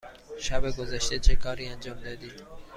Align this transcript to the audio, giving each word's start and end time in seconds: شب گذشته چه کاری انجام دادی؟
شب 0.39 0.65
گذشته 0.69 1.19
چه 1.19 1.35
کاری 1.35 1.65
انجام 1.67 1.99
دادی؟ 1.99 2.31